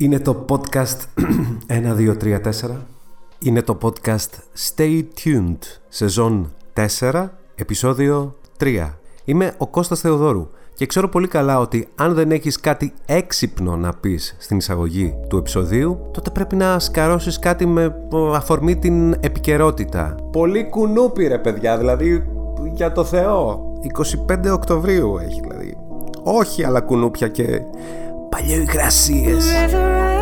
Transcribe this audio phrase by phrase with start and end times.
[0.00, 1.22] Είναι το podcast
[1.68, 2.50] 1, 2, 3, 4.
[3.38, 4.28] Είναι το podcast
[4.68, 6.52] Stay Tuned, σεζόν
[7.00, 8.88] 4, επεισόδιο 3.
[9.24, 13.92] Είμαι ο Κώστας Θεοδόρου και ξέρω πολύ καλά ότι αν δεν έχεις κάτι έξυπνο να
[13.92, 17.94] πεις στην εισαγωγή του επεισοδίου, τότε πρέπει να σκαρώσεις κάτι με
[18.34, 20.14] αφορμή την επικαιρότητα.
[20.32, 22.24] Πολύ κουνούπι ρε παιδιά, δηλαδή
[22.74, 23.72] για το Θεό.
[24.28, 25.76] 25 Οκτωβρίου έχει δηλαδή.
[26.22, 27.60] Όχι αλλά κουνούπια και
[28.30, 30.19] Paleo y gracias.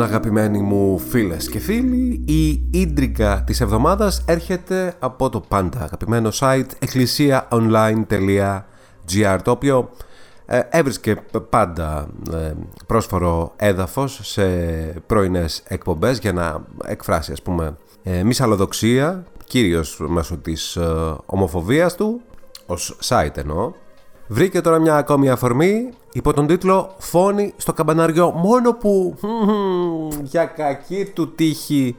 [0.00, 5.82] Λοιπόν, αγαπημένοι μου φίλες και φίλοι, η ίντρικα της εβδομάδας έρχεται από το πάντα.
[5.82, 9.90] Αγαπημένο site εκκλησίαonline.gr το οποίο
[10.46, 11.16] ε, έβρισκε
[11.50, 12.52] πάντα ε,
[12.86, 14.42] πρόσφορο έδαφος σε
[15.06, 22.20] πρωινές εκπομπές για να εκφράσει ας πούμε ε, μυσαλλοδοξία κυρίως μέσω της ε, ομοφοβίας του
[22.66, 23.72] ως site εννοώ
[24.32, 29.14] Βρήκε τώρα μια ακόμη αφορμή υπό τον τίτλο «Φόνη στο καμπανάριο» μόνο που
[30.22, 31.96] για κακή του τύχη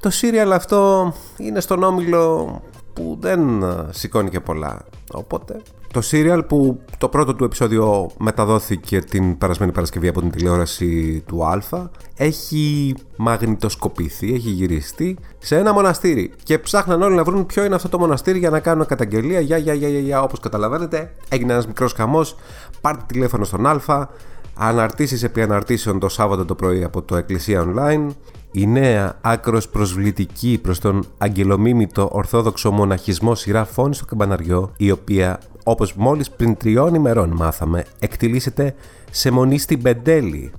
[0.00, 2.60] το σύριαλ αυτό είναι στον όμιλο
[2.92, 4.84] που δεν ε, σηκώνει και πολλά.
[5.12, 5.60] Οπότε
[5.92, 11.44] το σύριαλ που το πρώτο του επεισόδιο μεταδόθηκε την περασμένη Παρασκευή από την τηλεόραση του
[11.44, 17.74] Α έχει μαγνητοσκοπηθεί, έχει γυριστεί σε ένα μοναστήρι και ψάχναν όλοι να βρουν ποιο είναι
[17.74, 19.40] αυτό το μοναστήρι για να κάνουν καταγγελία.
[19.40, 22.36] Για για για για, για όπως καταλαβαίνετε έγινε ένας μικρός χαμός.
[22.80, 24.08] Πάρτε τηλέφωνο στον Α
[24.54, 28.06] αναρτήσεις επί αναρτήσεων το Σάββατο το πρωί από το Εκκλησία Online.
[28.52, 35.40] Η νέα άκρος προσβλητική προς τον αγγελομίμητο ορθόδοξο μοναχισμό σειρά φόνη στο καμπαναριό η οποία
[35.64, 38.74] όπως μόλις πριν τριών ημερών μάθαμε εκτιλήσεται
[39.10, 40.52] σε μονή στην Πεντέλη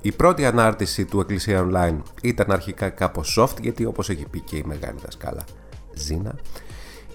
[0.00, 4.56] η πρώτη ανάρτηση του Εκκλησία Online ήταν αρχικά κάπως soft γιατί όπως έχει πει και
[4.56, 5.44] η μεγάλη δασκάλα
[5.94, 6.34] Ζήνα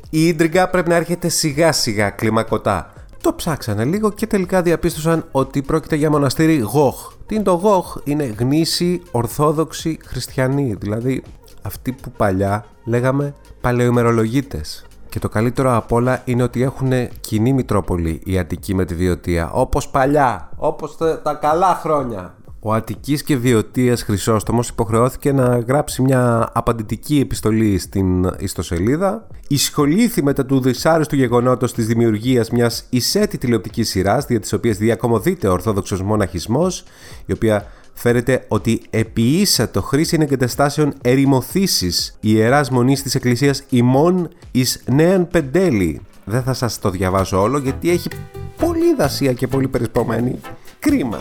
[0.10, 5.62] η ίντριγκα πρέπει να έρχεται σιγά σιγά κλιμακωτά το ψάξανε λίγο και τελικά διαπίστωσαν ότι
[5.62, 7.14] πρόκειται για μοναστήρι Γοχ.
[7.26, 11.24] Τι είναι το Γοχ, είναι γνήσιοι ορθόδοξοι χριστιανοί, δηλαδή
[11.62, 14.86] αυτοί που παλιά λέγαμε παλαιοημερολογίτες.
[15.10, 16.92] Και το καλύτερο απ' όλα είναι ότι έχουν
[17.22, 22.34] κοινή Μητρόπολη η Αττική με τη Βιωτία, όπως παλιά, όπως τα, τα καλά χρόνια.
[22.62, 29.28] Ο Αττικής και Βιωτίας Χρυσόστομος υποχρεώθηκε να γράψει μια απαντητική επιστολή στην ιστοσελίδα.
[29.48, 35.48] Ισχολήθη μετά του δυσάρεστου γεγονότος της δημιουργίας μιας ισέτη τηλεοπτικής σειράς, δια της οποίας διακομωδείται
[35.48, 36.84] ο Ορθόδοξος Μοναχισμός,
[37.26, 37.66] η οποία
[38.00, 46.02] φέρεται ότι επιήσα το χρήση εγκαταστάσεων ερημοθήσεις ιεράς μονής της Εκκλησίας ημών εις νέαν πεντέλη.
[46.26, 48.10] Δεν θα σας το διαβάσω όλο γιατί έχει
[48.58, 50.40] πολύ δασία και πολύ περισπομένη.
[50.80, 51.20] Κρίμα,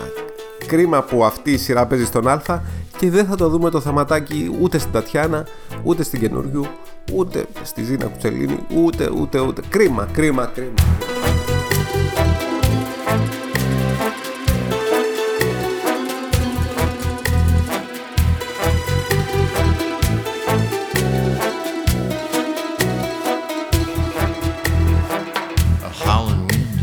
[0.65, 2.61] Κρίμα που αυτή η σειρά παίζει στον Α
[2.97, 5.47] και δεν θα το δούμε το θεματάκι ούτε στην Τατιάνα,
[5.83, 6.65] ούτε στην Καινούριου,
[7.13, 9.61] ούτε στη Ζήνα Κουτσελίνη, ούτε, ούτε, ούτε.
[9.69, 10.73] Κρίμα, κρίμα, κρίμα.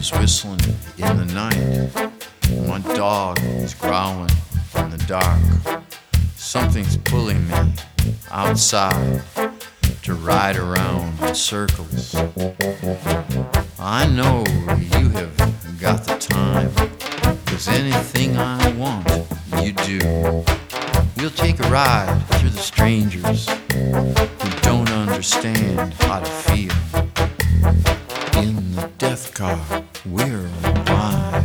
[0.07, 0.61] Is whistling
[0.99, 1.91] in the night.
[2.69, 4.31] My dog is growling
[4.77, 5.41] in the dark.
[6.37, 7.73] Something's pulling me
[8.31, 9.23] outside
[10.03, 12.15] to ride around in circles.
[13.81, 14.45] I know
[14.93, 15.37] you have
[15.81, 16.71] got the time,
[17.47, 19.09] cause anything I want,
[19.61, 20.45] you do.
[21.17, 26.73] We'll take a ride through the strangers who don't understand how to feel.
[28.41, 31.36] In the death car, we're alive.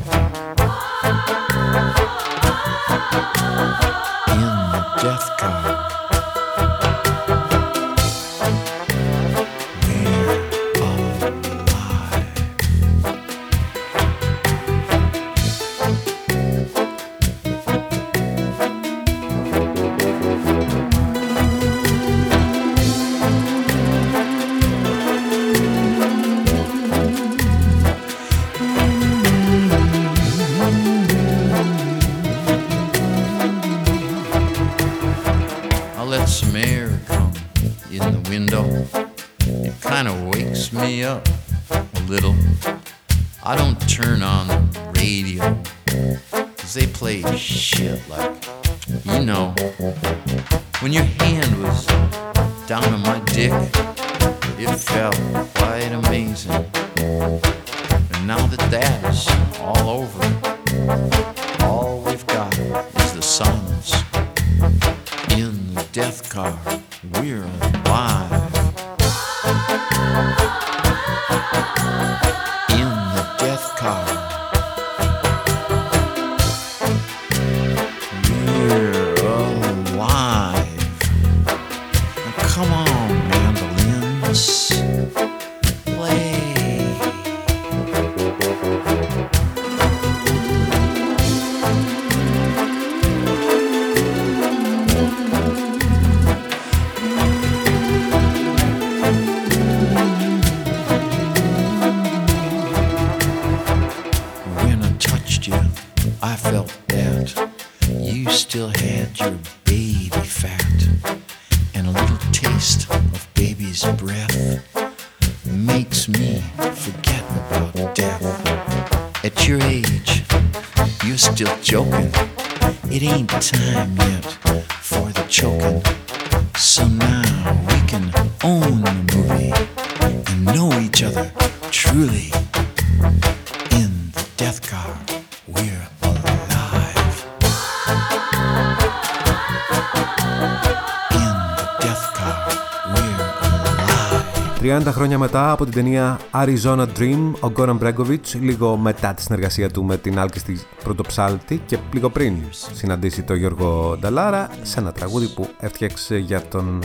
[145.21, 149.97] Μετά από την ταινία Arizona Dream, ο Γκόραν Μπρέγκοβιτς, λίγο μετά τη συνεργασία του με
[149.97, 152.35] την άλκηστη πρωτοψάλτη και λίγο πριν
[152.73, 156.79] συναντήσει τον Γιώργο Νταλάρα σε ένα τραγούδι που έφτιαξε για τον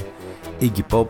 [0.60, 1.06] Iggy Pop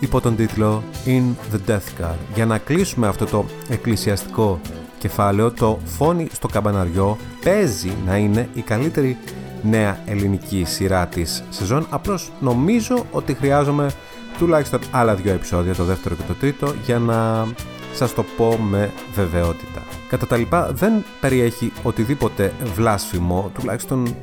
[0.00, 2.14] υπό τον τίτλο In the Death Car.
[2.34, 4.60] Για να κλείσουμε αυτό το εκκλησιαστικό
[4.98, 9.16] κεφάλαιο, το φόνι στο καμπαναριό παίζει να είναι η καλύτερη
[9.62, 11.86] νέα ελληνική σειρά της σεζόν.
[11.90, 13.90] Απλώς νομίζω ότι χρειάζομαι
[14.38, 17.46] τουλάχιστον άλλα δύο επεισόδια, το δεύτερο και το τρίτο, για να
[17.94, 19.82] σας το πω με βεβαιότητα.
[20.08, 24.16] Κατά τα λοιπά δεν περιέχει οτιδήποτε βλάσφημο, τουλάχιστον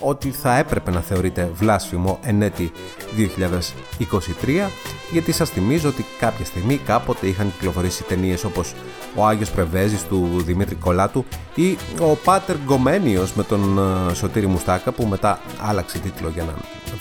[0.00, 2.72] ό,τι θα έπρεπε να θεωρείται βλάσφημο εν έτη
[3.16, 4.68] 2023
[5.12, 8.74] γιατί σας θυμίζω ότι κάποια στιγμή κάποτε είχαν κυκλοφορήσει ταινίες όπως
[9.14, 11.24] ο Άγιος Πρεβέζης του Δημήτρη Κολάτου
[11.54, 13.78] ή ο Πάτερ Γκομένιος με τον
[14.10, 16.52] ε, Σωτήρη Μουστάκα που μετά άλλαξε τίτλο για να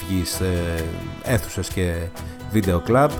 [0.07, 0.45] βγεις σε
[1.23, 1.93] αίθουσες και
[2.51, 3.11] βίντεο κλαμπ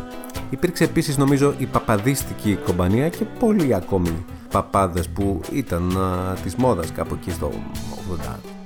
[0.49, 6.91] Υπήρξε επίσης νομίζω η παπαδίστικη κομπανία και πολλοί ακόμη παπάδες που ήταν α, της μόδας
[6.91, 7.51] κάπου εκεί στο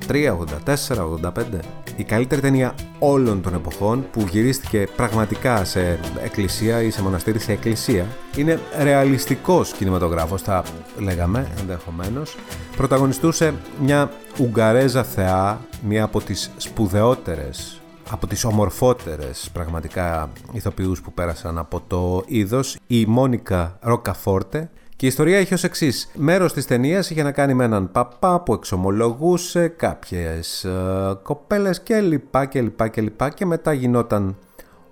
[0.07, 1.59] 83, 84, 85.
[1.95, 7.51] Η καλύτερη ταινία όλων των εποχών που γυρίστηκε πραγματικά σε εκκλησία ή σε μοναστήρι σε
[7.51, 10.63] εκκλησία είναι ρεαλιστικός κινηματογράφος θα
[10.97, 12.35] λέγαμε ενδεχομένως
[12.77, 21.57] πρωταγωνιστούσε μια Ουγγαρέζα θεά μια από τις σπουδαιότερες από τις ομορφότερες πραγματικά ηθοποιούς που πέρασαν
[21.57, 24.69] από το είδος, η Μόνικα Ροκαφόρτε.
[24.95, 26.11] Και η ιστορία έχει ως εξής.
[26.15, 31.99] Μέρος της ταινίας είχε να κάνει με έναν παπά που εξομολογούσε κάποιες ε, κοπέλες και
[31.99, 34.35] λοιπά και λοιπά και λοιπά και μετά γινόταν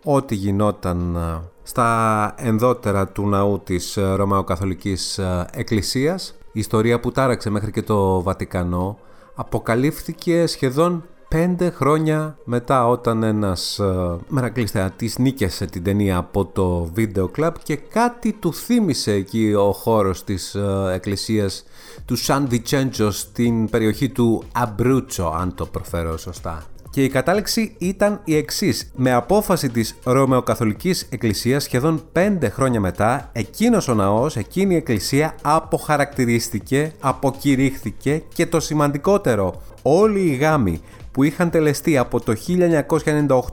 [0.03, 6.35] ό,τι γινόταν ε, στα ενδότερα του ναού της ε, Ρωμαιοκαθολικής ε, Εκκλησίας.
[6.53, 8.97] Η ιστορία που τάραξε μέχρι και το Βατικανό
[9.35, 17.27] αποκαλύφθηκε σχεδόν πέντε χρόνια μετά όταν ένας uh, μερακλειστεατής νίκησε την ταινία από το βίντεο
[17.27, 21.63] κλαμπ και κάτι του θύμισε εκεί ο χώρος της uh, εκκλησίας
[22.05, 26.63] του Σαν Βιτσέντσο στην περιοχή του Αμπρούτσο αν το προφέρω σωστά.
[26.89, 28.91] Και η κατάληξη ήταν η εξής.
[28.95, 35.35] Με απόφαση της Ρωμαιοκαθολικής Εκκλησίας σχεδόν 5 χρόνια μετά, εκείνος ο ναός, εκείνη η εκκλησία
[35.41, 42.33] αποχαρακτηρίστηκε, αποκηρύχθηκε και το σημαντικότερο, όλοι οι γάμοι που είχαν τελεστεί από το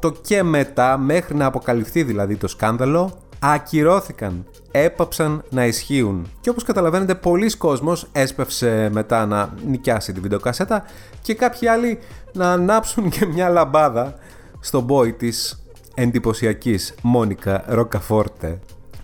[0.03, 6.27] 1998 και μετά, μέχρι να αποκαλυφθεί δηλαδή το σκάνδαλο, ακυρώθηκαν, έπαψαν να ισχύουν.
[6.41, 10.85] Και όπως καταλαβαίνετε, πολλοί κόσμος έσπευσε μετά να νοικιάσει τη βιντεοκασέτα
[11.23, 11.99] και κάποιοι άλλοι
[12.33, 14.15] να ανάψουν και μια λαμπάδα
[14.61, 18.59] στον μπόι της εντυπωσιακής Μόνικα Ροκαφόρτε.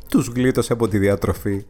[0.08, 1.64] Τους γλίτωσε από τη διατροφή.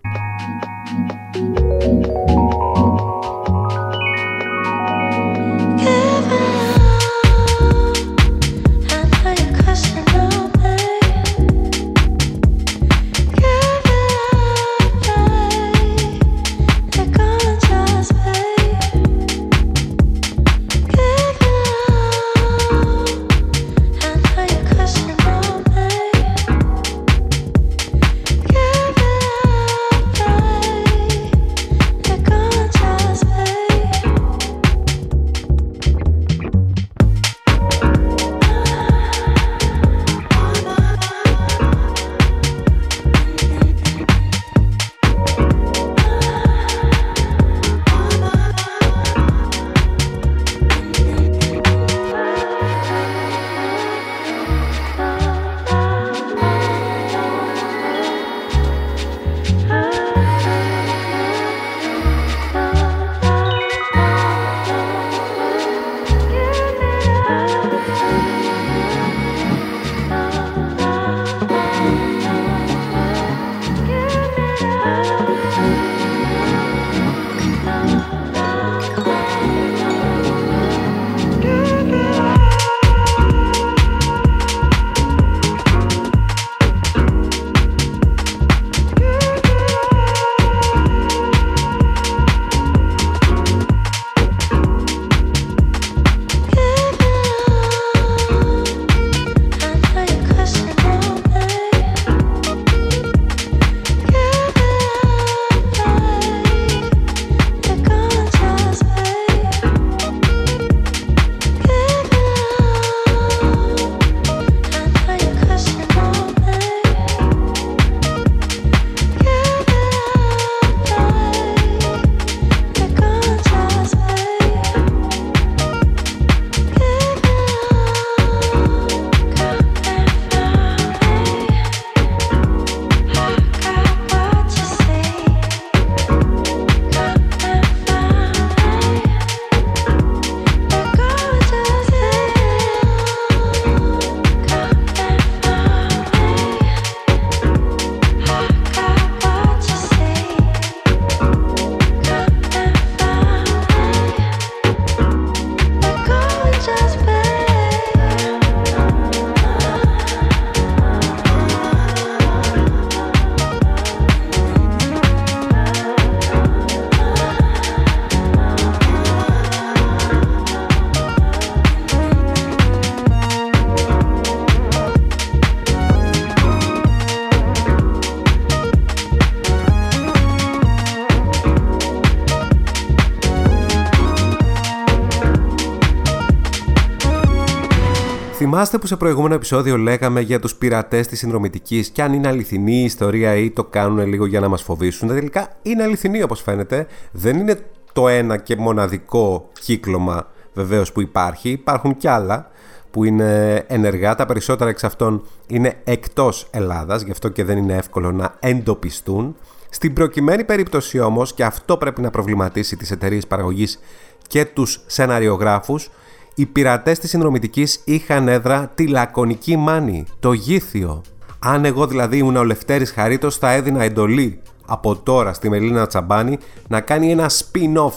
[188.54, 192.80] Θυμάστε που σε προηγούμενο επεισόδιο λέγαμε για τους πειρατές της συνδρομητικής και αν είναι αληθινή
[192.80, 195.08] η ιστορία ή το κάνουν λίγο για να μας φοβήσουν.
[195.08, 196.87] Τελικά είναι αληθινή όπως φαίνεται.
[197.12, 197.58] Δεν είναι
[197.92, 201.50] το ένα και μοναδικό κύκλωμα βεβαίως που υπάρχει.
[201.50, 202.50] Υπάρχουν κι άλλα
[202.90, 204.14] που είναι ενεργά.
[204.14, 209.37] Τα περισσότερα εξ αυτών είναι εκτός Ελλάδας, γι' αυτό και δεν είναι εύκολο να εντοπιστούν.
[209.70, 213.80] Στην προκειμένη περίπτωση όμως, και αυτό πρέπει να προβληματίσει τις εταιρείες παραγωγής
[214.26, 215.90] και τους σεναριογράφους,
[216.34, 221.02] οι πειρατές της συνδρομητικής είχαν έδρα τη λακωνική μάνη, το γήθιο.
[221.38, 226.38] Αν εγώ δηλαδή ήμουν ο Λευτέρης Χαρίτος θα έδινα εντολή από τώρα στη Μελίνα Τσαμπάνη
[226.68, 227.92] να κάνει ένα spin-off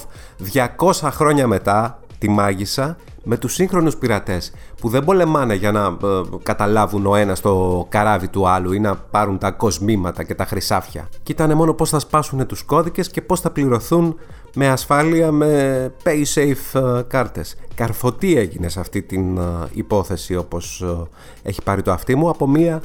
[0.91, 2.97] 200 χρόνια μετά τη μάγισσα
[3.29, 8.27] με τους σύγχρονους πειρατές που δεν πολεμάνε για να ε, καταλάβουν ο ένας το καράβι
[8.27, 11.09] του άλλου ή να πάρουν τα κοσμήματα και τα χρυσάφια.
[11.23, 14.15] Κοίτανε μόνο πώς θα σπάσουν τους κώδικες και πώς θα πληρωθούν
[14.53, 17.55] με ασφάλεια με paysafe ε, κάρτες.
[17.75, 19.41] Καρφωτή έγινε σε αυτή την ε,
[19.73, 21.07] υπόθεση όπως ε,
[21.49, 22.81] έχει πάρει το αυτί μου από μια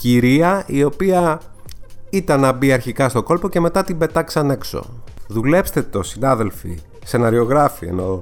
[0.00, 1.40] κυρία η οποία
[2.10, 4.84] ήταν να μπει αρχικά στο κόλπο και μετά την πετάξαν έξω.
[5.28, 8.20] Δουλέψτε το συνάδελφοι, σεναριογράφοι εννοώ,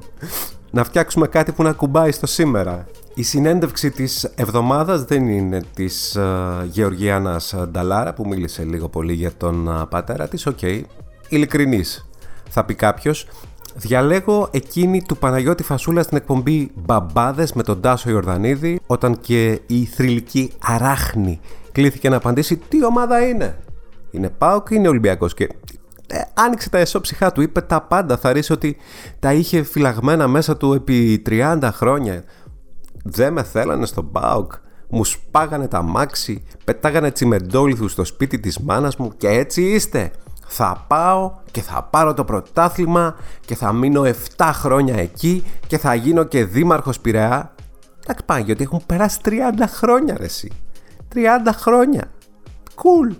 [0.70, 2.86] να φτιάξουμε κάτι που να ακουμπάει στο σήμερα.
[3.14, 9.32] Η συνέντευξη της εβδομάδας δεν είναι της ε, Γεωργιάννας Νταλάρα που μίλησε λίγο πολύ για
[9.36, 10.82] τον ε, πατέρα της, OK, okay.
[11.28, 12.08] ειλικρινής
[12.48, 13.26] θα πει κάποιος.
[13.74, 19.84] Διαλέγω εκείνη του Παναγιώτη Φασούλα στην εκπομπή Μπαμπάδες με τον Τάσο Ιορδανίδη, όταν και η
[19.84, 21.40] θρηλυκή Αράχνη
[21.72, 23.58] κλήθηκε να απαντήσει τι ομάδα είναι;
[24.10, 25.48] Είναι Πάοκ ή είναι Ολυμπιακός; Και
[26.10, 28.16] ε, άνοιξε τα εσώψυχά του, είπε τα πάντα.
[28.16, 28.76] Θα ρίξει ότι
[29.18, 32.24] τα είχε φυλαγμένα μέσα του επί 30 χρόνια.
[33.04, 34.52] Δεν με θέλανε στον Πάοκ.
[34.90, 40.10] Μου σπάγανε τα μάξι, πετάγανε τσιμεντόλιθους στο σπίτι της μάνας μου και έτσι είστε
[40.48, 43.16] θα πάω και θα πάρω το πρωτάθλημα
[43.46, 44.02] και θα μείνω
[44.36, 47.54] 7 χρόνια εκεί και θα γίνω και δήμαρχος Πειραιά.
[48.02, 49.30] Εντάξει πάει γιατί έχουν περάσει 30
[49.66, 50.52] χρόνια ρε εσύ.
[51.14, 51.18] 30
[51.52, 52.10] χρόνια.
[52.74, 53.14] Cool.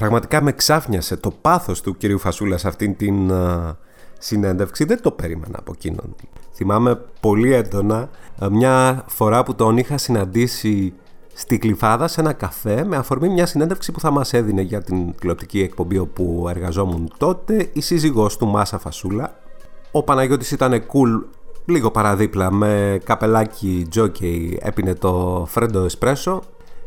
[0.00, 3.76] Πραγματικά με ξάφνιασε το πάθος του κυρίου Φασούλα σε αυτήν την uh,
[4.18, 4.84] συνέντευξη.
[4.84, 6.14] Δεν το περίμενα από εκείνον.
[6.54, 8.10] Θυμάμαι πολύ έντονα
[8.50, 10.92] μια φορά που τον είχα συναντήσει
[11.34, 15.14] στη Κλειφάδα σε ένα καφέ με αφορμή μια συνέντευξη που θα μας έδινε για την
[15.14, 19.38] τηλεοπτική εκπομπή όπου εργαζόμουν τότε η σύζυγός του Μάσα Φασούλα.
[19.90, 21.24] Ο Παναγιώτης ήταν cool
[21.64, 26.42] λίγο παραδίπλα με καπελάκι τζόκι έπινε το φρέντο εσπρέσο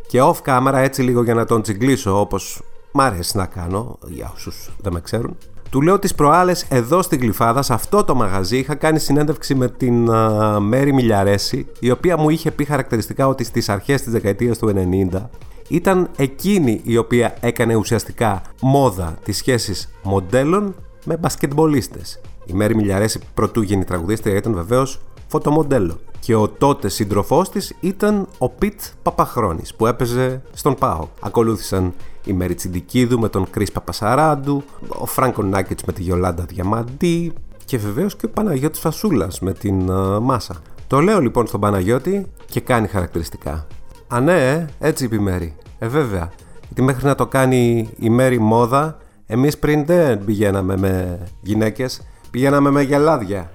[0.07, 2.61] και off camera έτσι λίγο για να τον τσιγκλίσω όπως
[2.93, 5.37] μ' αρέσει να κάνω για όσους δεν με ξέρουν
[5.73, 9.69] του λέω τις προάλλες εδώ στην Γλυφάδα, σε αυτό το μαγαζί, είχα κάνει συνέντευξη με
[9.69, 14.57] την uh, Μέρη Μιλιαρέση, η οποία μου είχε πει χαρακτηριστικά ότι στις αρχές της δεκαετίας
[14.57, 14.73] του
[15.11, 15.21] 90
[15.67, 20.75] ήταν εκείνη η οποία έκανε ουσιαστικά μόδα τις σχέσεις μοντέλων
[21.05, 22.21] με μπασκετμπολίστες.
[22.45, 28.27] Η Μέρη Μιλιαρέση πρωτού γίνει τραγουδίστρια ήταν βεβαίως φωτομοντέλο και ο τότε σύντροφός της ήταν
[28.37, 31.07] ο Πιτ Παπαχρόνης που έπαιζε στον ΠΑΟ.
[31.19, 31.93] Ακολούθησαν
[32.25, 37.33] η Μέρη Τσιντικίδου με τον Κρίς Παπασαράντου, ο Φράνκο Νάκετς με τη Γιολάντα Διαμαντή
[37.65, 40.55] και βεβαίως και ο Παναγιώτης Φασούλας με την uh, Μάσα.
[40.87, 43.67] Το λέω λοιπόν στον Παναγιώτη και κάνει χαρακτηριστικά.
[44.07, 45.55] Α ναι, ε, έτσι είπε η Μέρη.
[45.79, 46.31] Ε βέβαια,
[46.65, 52.69] γιατί μέχρι να το κάνει η Μέρη μόδα, εμείς πριν δεν πηγαίναμε με γυναίκες, πηγαίναμε
[52.69, 53.51] με γελάδια.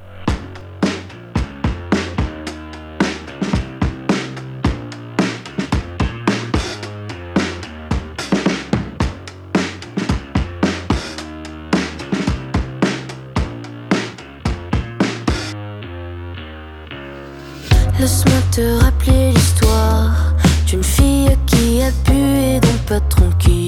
[22.89, 23.68] pas tranquille.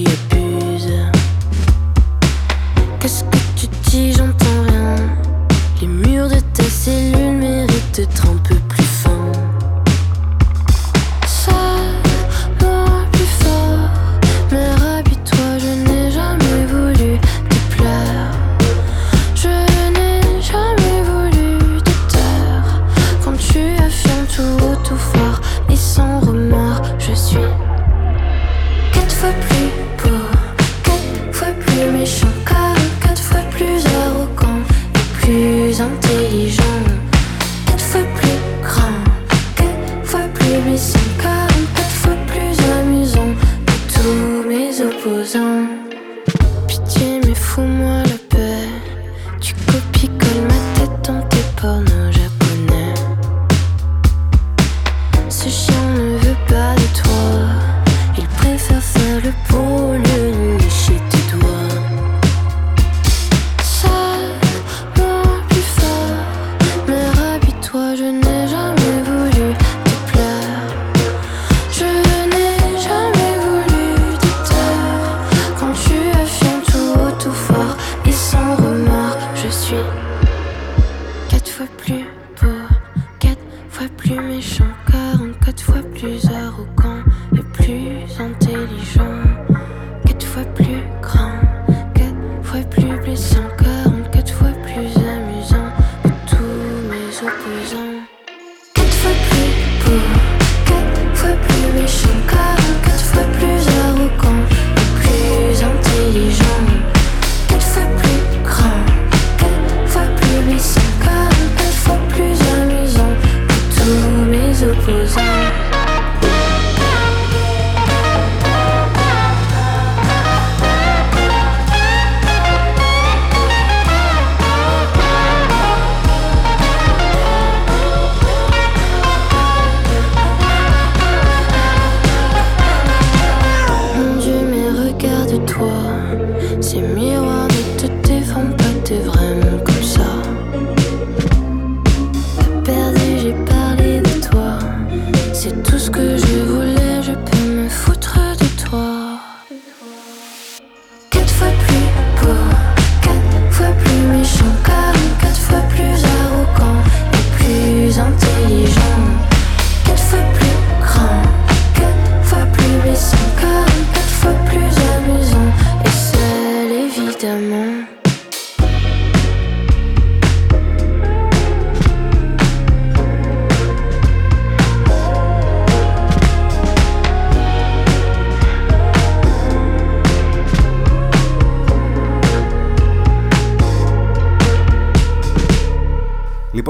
[45.03, 45.90] people's own.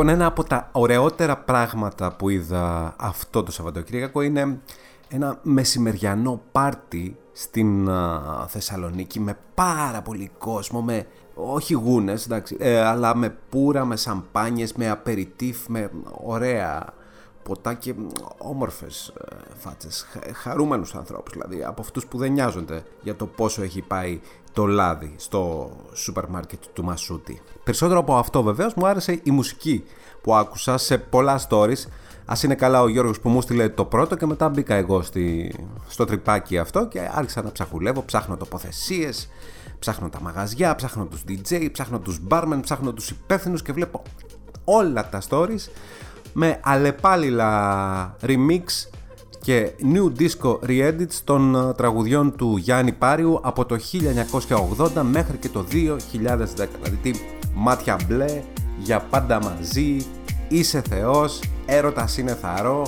[0.02, 4.60] Λοιπόν, ένα από τα ωραιότερα πράγματα που είδα αυτό το Σαββατοκύριακο είναι
[5.08, 12.82] ένα μεσημεριανό πάρτι στην α, Θεσσαλονίκη με πάρα πολύ κόσμο, με όχι γούνες, εντάξει, ε,
[12.82, 15.92] αλλά με πουρα, με σαμπάνιες, με απεριτίφ, με
[16.24, 16.86] ωραία
[17.44, 22.84] ποτά και μ, όμορφες ε, φάτσες, χα- χαρούμενους ανθρώπους δηλαδή, από αυτούς που δεν νοιάζονται
[23.02, 24.20] για το πόσο έχει πάει
[24.54, 27.42] το λάδι στο σούπερ μάρκετ του Μασούτη.
[27.64, 29.84] Περισσότερο από αυτό βεβαίως μου άρεσε η μουσική
[30.22, 31.86] που άκουσα σε πολλά stories.
[32.26, 35.54] Α είναι καλά ο Γιώργος που μου στείλε το πρώτο και μετά μπήκα εγώ στη,
[35.88, 39.30] στο τρυπάκι αυτό και άρχισα να ψαχουλεύω, ψάχνω τοποθεσίες,
[39.80, 44.04] ψάχνω τα μαγαζιά, ψάχνω τους DJ, ψάχνω τους barmen, ψάχνω τους υπεύθυνους και βλέπω
[44.64, 45.70] όλα τα stories
[46.34, 48.64] με αλλεπάλληλα remix
[49.42, 53.78] και new disco re-edits των ε, τραγουδιών του Γιάννη Πάριου από το
[54.78, 55.68] 1980 μέχρι και το 2010.
[55.72, 57.12] Δηλαδή τι
[57.54, 58.42] μάτια μπλε,
[58.78, 60.06] για πάντα μαζί,
[60.48, 62.88] είσαι θεός, έρωτας είναι θαρό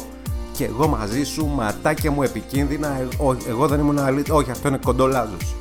[0.58, 4.68] και εγώ μαζί σου, ματάκια μου επικίνδυνα, ε, όχι, εγώ δεν ήμουν αλήθεια, όχι αυτό
[4.68, 5.56] είναι κοντολάζος.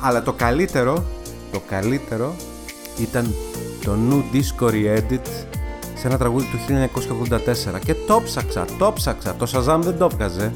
[0.00, 1.04] Αλλά το καλύτερο,
[1.52, 2.34] το καλύτερο
[3.00, 3.34] ήταν
[3.84, 5.57] το new disco re-edit
[6.00, 6.58] σε ένα τραγούδι του
[7.76, 10.52] 1984 και το ψάξα, το ψάξα, το Shazam δεν το έβγαζε.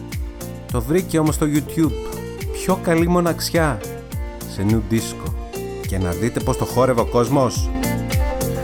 [0.73, 2.17] Το βρήκε όμως στο YouTube.
[2.53, 3.81] Πιο καλή μοναξιά
[4.55, 5.33] σε new disco.
[5.87, 7.71] Και να δείτε πως το χόρευε ο κόσμος.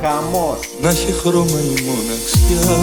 [0.02, 0.58] Χαμός!
[0.82, 2.76] Να έχει χρώμα η μοναξιά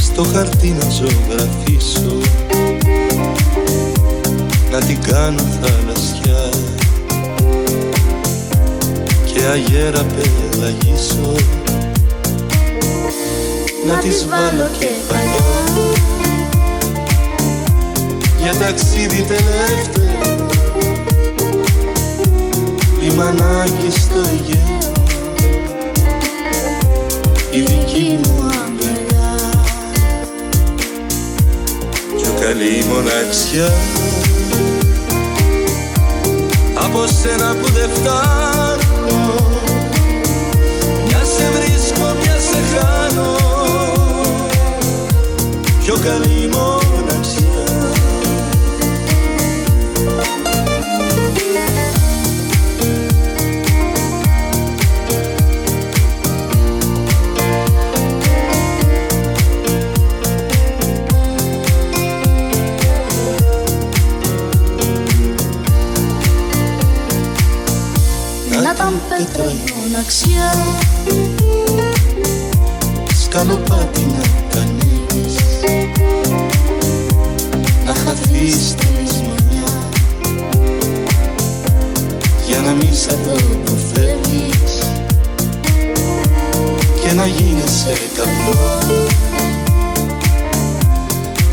[0.00, 2.30] Στο χαρτί να ζωγραφίσω
[4.70, 6.83] Να την κάνω θαλασσιά Και
[9.50, 11.32] αγέρα πελαγίσω
[13.86, 15.44] Να της βάλω και παλιά.
[18.42, 20.46] Για ταξίδι τελευταίο.
[23.02, 24.92] Λιμανάκι στο Αιγαίο.
[27.50, 29.50] Η δική μου αγκαλιά.
[32.16, 33.72] Πιο καλή μοναξιά.
[36.74, 38.53] Από σένα που δεν φτάνω
[45.94, 47.54] Πιο καλή μοναξιά
[68.50, 68.94] Να ήταν
[78.14, 79.90] χαθείς στη λησμονιά
[82.46, 84.78] Για να μη σε δω που φεύγεις
[87.02, 89.12] Και να γίνεσαι καπνό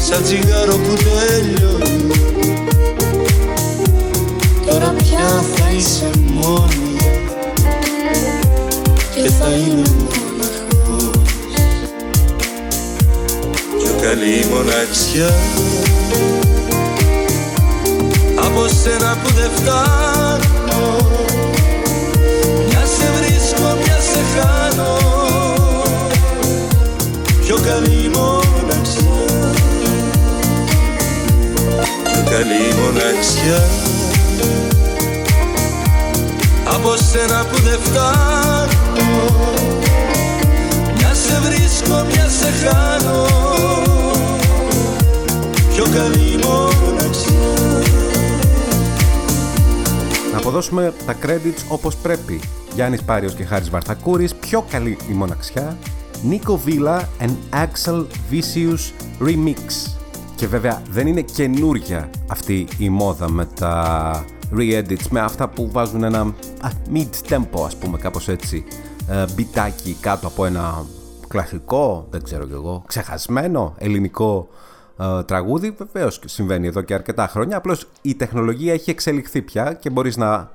[0.09, 2.13] Σαν τσιγάρο που τελειώνει.
[4.65, 6.95] Τώρα πια θα είσαι μόνη.
[9.15, 11.21] Και θα είναι μοναχός.
[13.77, 15.33] Πιο καλή μοναξιά
[18.51, 20.97] από σένα που δεν φτάνω.
[22.67, 24.97] Μια σε βρίσκω, μια σε χάνω.
[27.41, 29.51] Πιο καλή μοναξιά.
[32.03, 33.63] Πιο καλή μοναξιά.
[36.75, 38.69] Από σένα που δεν φτάνω.
[40.97, 43.25] Μια σε βρίσκω, μια σε χάνω.
[45.73, 48.00] Πιο καλή μοναξιά
[50.31, 52.39] Να αποδώσουμε τα credits όπως πρέπει.
[52.73, 55.77] Γιάννης Πάριος και Χάρης Βαρθακούρης, πιο καλή η μοναξιά.
[56.23, 58.91] Νίκο Βίλα and Axel Vicious
[59.21, 59.91] Remix.
[60.35, 64.25] Και βέβαια δεν είναι καινούρια αυτή η μόδα με τα
[64.57, 66.19] re-edits, με αυτά που βάζουν ένα
[66.61, 68.63] α, mid-tempo ας πούμε κάπως έτσι,
[69.07, 70.85] ε, μπιτάκι κάτω από ένα
[71.27, 74.47] κλασικό, δεν ξέρω κι εγώ, ξεχασμένο ελληνικό
[75.01, 75.75] ε, τραγούδι.
[75.77, 77.57] Βεβαίως συμβαίνει εδώ και αρκετά χρόνια.
[77.57, 80.51] Απλώς η τεχνολογία έχει εξελιχθεί πια και μπορείς να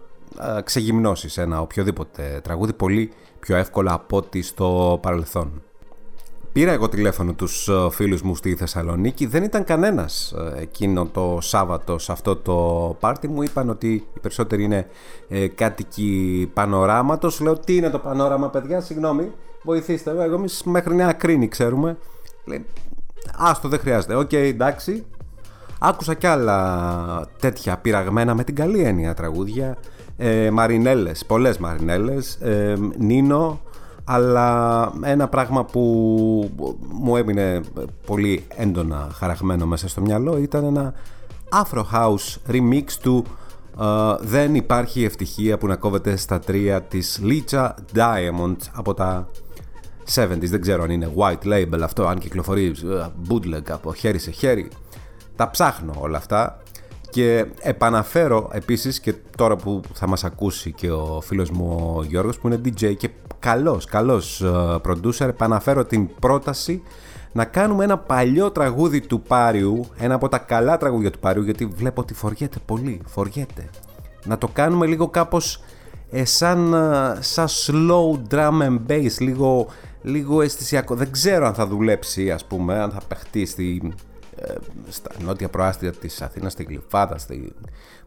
[0.59, 5.63] ε, ξεγυμνώσεις ένα οποιοδήποτε τραγούδι πολύ πιο εύκολα από ό,τι στο παρελθόν.
[6.57, 11.39] Πήρα εγώ τηλέφωνο τους ε, φίλους μου στη Θεσσαλονίκη, δεν ήταν κανένας ε, εκείνο το
[11.41, 13.43] Σάββατο σε αυτό το πάρτι μου.
[13.43, 14.87] Είπαν ότι οι περισσότεροι είναι
[15.29, 17.41] ε, κάτοικοι Πανοράματος.
[17.41, 19.33] Λέω τι είναι το Πανόραμα παιδιά, συγγνώμη,
[19.63, 20.25] βοηθήστε με.
[20.25, 21.97] Εγώ εμείς μέχρι Νέα Κρίνη ξέρουμε.
[22.45, 22.65] Λέει,
[23.37, 25.05] άστο δεν χρειάζεται, οκ εντάξει.
[25.79, 29.77] Άκουσα κι άλλα τέτοια πειραγμένα με την καλή έννοια τραγούδια.
[30.17, 32.35] Ε, Μαρινέλλες, πολλές Μαρινέλλες.
[32.35, 33.61] Ε, Νίνο,
[34.05, 35.81] αλλά ένα πράγμα που
[36.93, 37.61] μου έμεινε
[38.07, 40.95] πολύ έντονα χαραγμένο μέσα στο μυαλό ήταν ένα
[41.49, 43.25] Afro House remix του
[43.81, 43.85] ε,
[44.21, 49.29] «Δεν υπάρχει ευτυχία που να κόβεται στα τρία» της Licha Diamond από τα
[50.15, 50.49] 70s.
[50.49, 54.69] Δεν ξέρω αν είναι white label αυτό, αν κυκλοφορεί ε, bootleg από χέρι σε χέρι.
[55.37, 56.63] Τα ψάχνω όλα αυτά
[57.11, 62.39] και επαναφέρω επίσης και τώρα που θα μας ακούσει και ο φίλος μου ο Γιώργος
[62.39, 64.49] που είναι DJ και καλός, καλός ε,
[64.87, 66.83] producer επαναφέρω την πρόταση
[67.33, 71.67] να κάνουμε ένα παλιό τραγούδι του Πάριου ένα από τα καλά τραγούδια του Πάριου γιατί
[71.67, 73.71] βλέπω ότι φοριέται πολύ, φοριέται
[74.25, 75.61] να το κάνουμε λίγο κάπως
[76.11, 79.67] ε, σαν, ε, σαν slow drum and bass λίγο,
[80.07, 83.93] λίγο αισθησιακό δεν ξέρω αν θα δουλέψει ας πούμε αν θα παιχτεί στη,
[84.37, 84.55] ε,
[84.89, 87.53] στα νότια προάστια της Αθήνας, στη Γλυφάδα, στη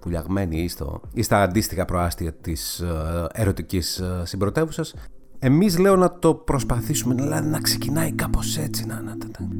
[0.04, 4.94] Βουλιαγμένη ή, στο, ή στα αντίστοιχα προάστια της ε, ερωτικής ε, συμπρωτεύουσας.
[5.40, 9.16] Εμείς λέω να το προσπαθήσουμε, δηλαδή να ξεκινάει κάπως έτσι, να, να, να-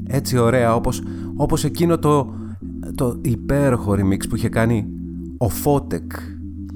[0.08, 1.04] έτσι ωραία, όπως,
[1.36, 2.34] όπως εκείνο το,
[2.96, 4.88] το υπέροχο remix που είχε κάνει
[5.38, 6.12] ο Φώτεκ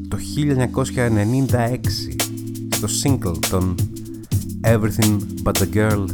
[0.08, 1.78] το 1996
[2.70, 3.76] στο single των
[4.66, 6.06] Everything But The Girl.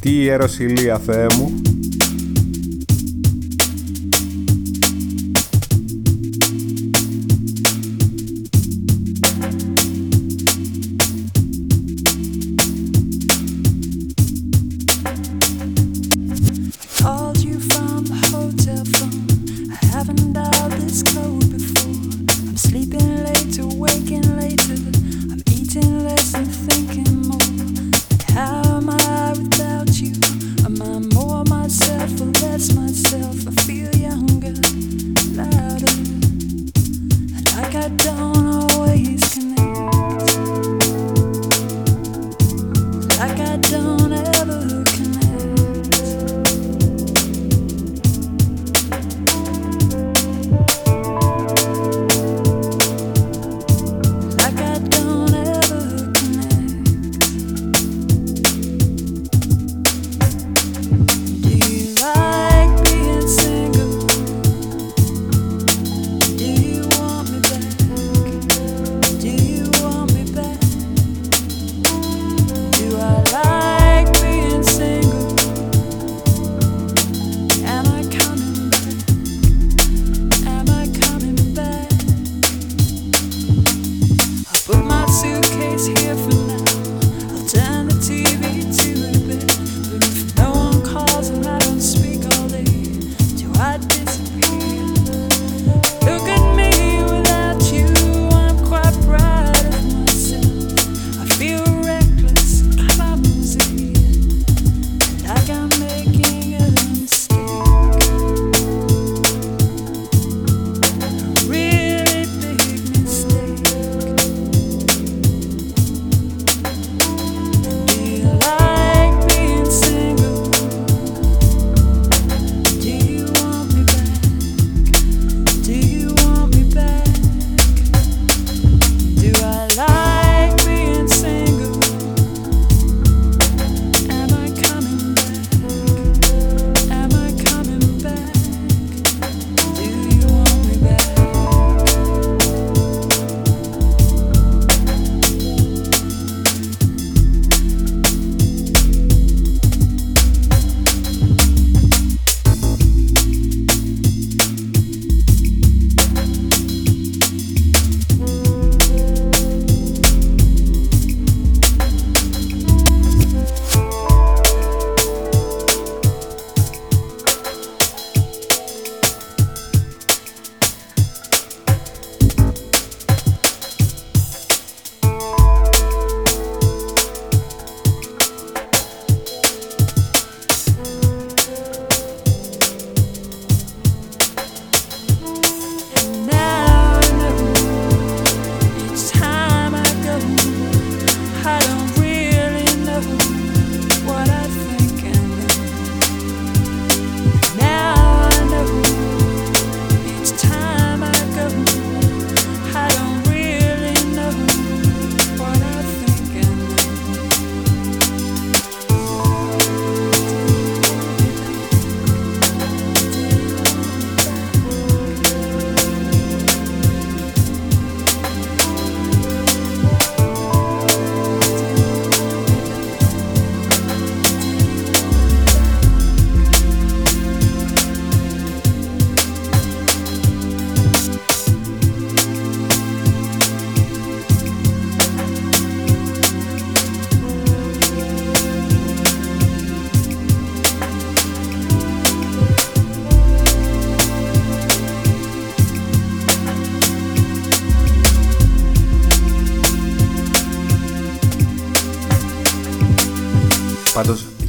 [0.00, 1.75] Τι ιεροσιλία, Θεέ μου!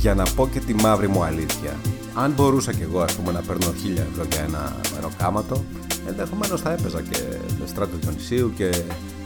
[0.08, 1.76] Για να πω και τη μαύρη μου αλήθεια,
[2.14, 5.64] αν μπορούσα κι εγώ ας πούμε, να παίρνω 1000 ευρώ για ένα μεροκάματο,
[6.08, 7.18] ενδεχομένως θα έπαιζα και
[7.60, 8.70] με Στράτο Διονυσίου και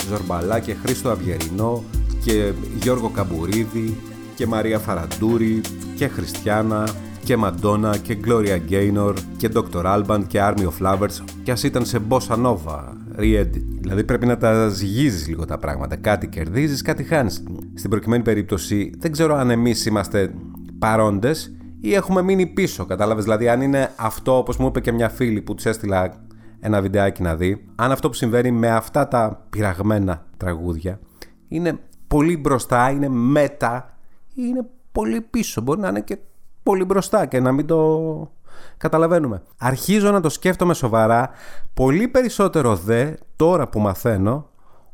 [0.09, 1.83] Ζορμπαλά και Χρήστο Αυγερινό
[2.23, 3.97] και Γιώργο Καμπουρίδη
[4.35, 5.61] και Μαρία Φαραντούρη
[5.95, 6.89] και Χριστιανά
[7.23, 9.83] και Μαντόνα και Gloria Gaynor και Dr.
[9.83, 12.79] Alban και Army of Lovers και ας ήταν σε Bossa Nova,
[13.17, 13.63] re-edit.
[13.81, 15.95] Δηλαδή πρέπει να τα ζυγίζεις λίγο τα πράγματα.
[15.95, 17.43] Κάτι κερδίζεις, κάτι χάνεις.
[17.73, 20.33] Στην προκειμένη περίπτωση δεν ξέρω αν εμείς είμαστε
[20.81, 25.09] παρόντες ή έχουμε μείνει πίσω, κατάλαβες; Δηλαδή αν είναι αυτό όπως μου είπε και μια
[25.09, 26.13] φίλη που της έστειλα
[26.59, 30.99] ένα βιντεάκι να δει, αν αυτό που συμβαίνει με αυτά τα πειραγμένα τραγούδια
[31.47, 35.61] είναι πολύ μπροστά, είναι μέτα ή είναι πολύ πίσω.
[35.61, 36.17] Μπορεί να είναι και
[36.63, 38.31] πολύ μπροστά και να μην το
[38.77, 39.43] καταλαβαίνουμε.
[39.57, 41.29] Αρχίζω να το σκέφτομαι σοβαρά,
[41.73, 44.49] πολύ περισσότερο δε τώρα που μαθαίνω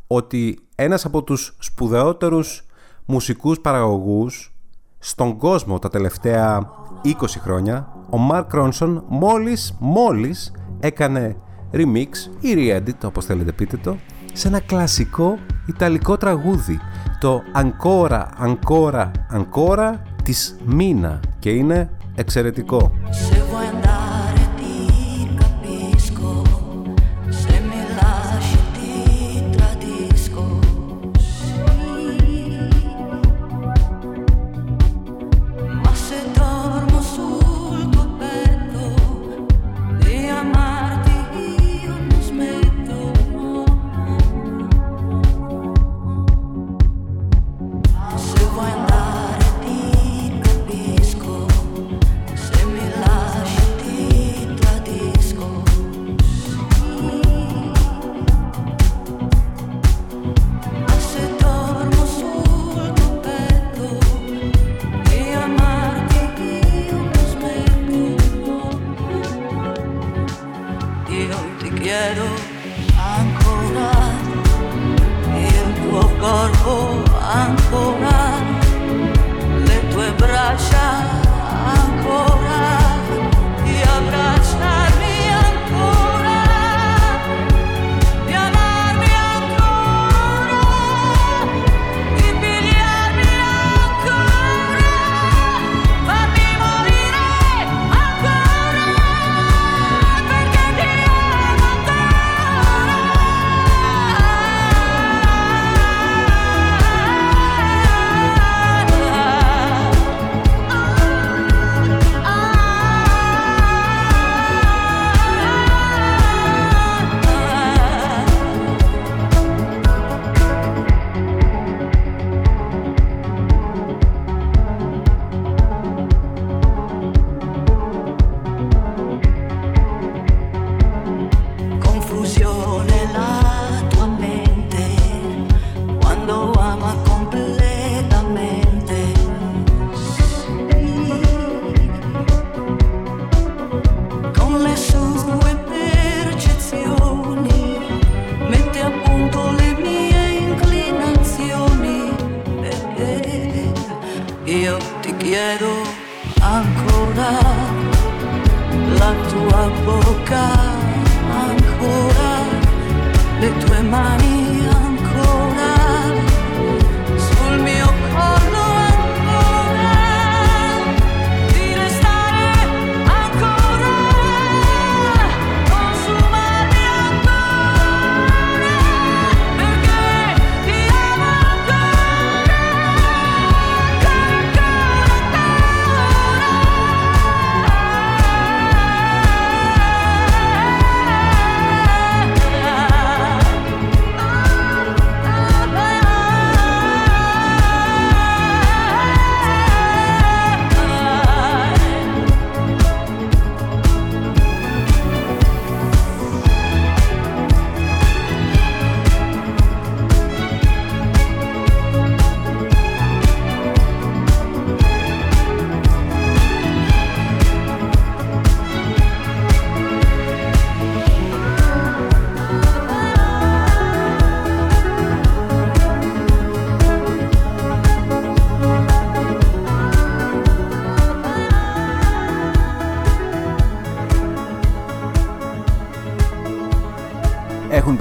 [0.07, 2.65] ότι ένας από τους σπουδαιότερους
[3.05, 4.56] μουσικούς παραγωγούς
[4.99, 6.69] στον κόσμο τα τελευταία
[7.05, 11.35] 20 χρόνια, ο Mark Ronson μόλις, μόλις έκανε
[11.73, 13.97] remix ή re-edit όπως θέλετε πείτε το
[14.33, 16.79] σε ένα κλασικό ιταλικό τραγούδι
[17.19, 19.93] το Ancora, Ancora, Ancora
[20.23, 22.91] της Μίνα και είναι εξαιρετικό.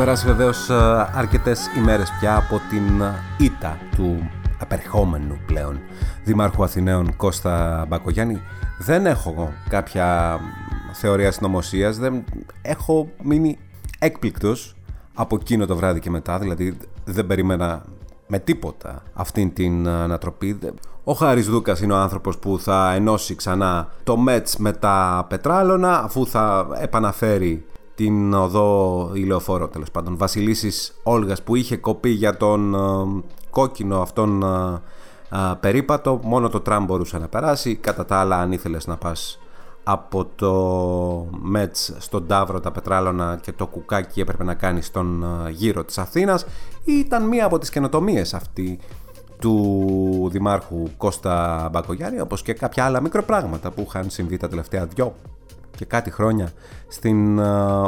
[0.06, 0.74] Περάσει βεβαίως ε,
[1.14, 5.80] αρκετές ημέρες πια από την ε, ήττα του απερχόμενου πλέον
[6.24, 8.40] Δημάρχου Αθηναίων Κώστα Μπακογιάννη
[8.78, 10.38] δεν έχω κάποια
[10.92, 11.98] θεωρία συνωμοσίας.
[11.98, 12.24] Δεν
[12.62, 13.58] έχω μείνει
[13.98, 14.76] έκπληκτος
[15.14, 16.38] από εκείνο το βράδυ και μετά.
[16.38, 17.84] Δηλαδή δεν περίμενα
[18.26, 20.58] με τίποτα αυτήν την ανατροπή.
[21.04, 26.02] Ο Χάρης Δούκας είναι ο άνθρωπος που θα ενώσει ξανά το Μέτς με τα πετράλωνα
[26.02, 27.64] αφού θα επαναφέρει
[27.96, 30.16] την οδό ηλεοφόρο τέλος πάντων.
[30.16, 34.80] Βασιλίσης Όλγας που είχε κοπεί για τον ε, κόκκινο αυτόν ε,
[35.30, 36.20] ε, περίπατο.
[36.22, 37.76] Μόνο το τραμ μπορούσε να περάσει.
[37.76, 39.38] Κατά τα άλλα αν ήθελες να πας
[39.82, 40.52] από το
[41.40, 45.98] Μέτς στον Ταύρο τα πετράλωνα και το κουκάκι έπρεπε να κάνεις στον ε, γύρο της
[45.98, 46.46] Αθήνας.
[46.84, 48.78] Ήταν μία από τις καινοτομίες αυτή
[49.38, 55.14] του Δημάρχου Κώστα Μπακογιάννη όπως και κάποια άλλα μικροπράγματα που είχαν συμβεί τα τελευταία δυο
[55.76, 56.50] και κάτι χρόνια
[56.88, 57.42] στην ε,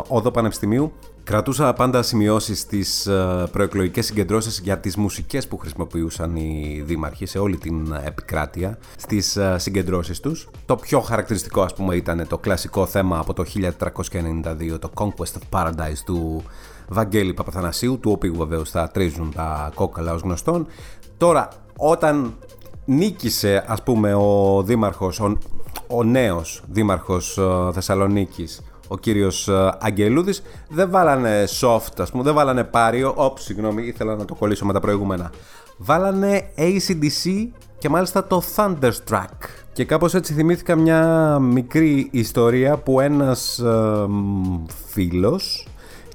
[0.08, 0.92] Όδο Πανεπιστημίου
[1.28, 7.38] Κρατούσα πάντα σημειώσεις στις ε, προεκλογικές συγκεντρώσεις για τις μουσικές που χρησιμοποιούσαν οι δήμαρχοι σε
[7.38, 10.48] όλη την επικράτεια στις ε, συγκεντρώσεις τους.
[10.66, 15.58] Το πιο χαρακτηριστικό ας πούμε ήταν το κλασικό θέμα από το 1492, το Conquest of
[15.58, 16.42] Paradise του
[16.88, 20.66] Βαγγέλη Παπαθανασίου, του οποίου βεβαίως θα τρίζουν τα κόκαλα ως γνωστόν.
[21.16, 22.34] Τώρα, όταν
[22.84, 25.38] νίκησε ας πούμε ο δήμαρχος, ο,
[25.88, 32.34] ο νέος δήμαρχος ε, Θεσσαλονίκης ο κύριος ε, Αγγελούδης δεν βάλανε soft ας πούμε, δεν
[32.34, 35.30] βάλανε πάριο, όπ, συγγνώμη, ήθελα να το κολλήσω με τα προηγούμενα.
[35.76, 39.38] Βάλανε ACDC και μάλιστα το Thunderstruck.
[39.72, 45.66] Και κάπως έτσι θυμήθηκα μια μικρή ιστορία που ένας ε, μ, φίλος